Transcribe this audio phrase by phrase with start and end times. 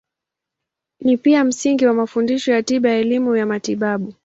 [0.99, 4.13] Ni pia msingi wa mafundisho ya tiba na elimu ya matibabu.